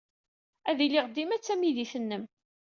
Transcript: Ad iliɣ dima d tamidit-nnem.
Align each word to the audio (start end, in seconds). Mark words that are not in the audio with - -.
Ad 0.69 0.79
iliɣ 0.85 1.05
dima 1.09 1.37
d 1.37 1.43
tamidit-nnem. 1.45 2.23